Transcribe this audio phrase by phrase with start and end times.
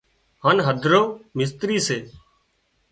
[0.43, 1.01] هانَ هڌرو
[1.37, 1.97] مستري سي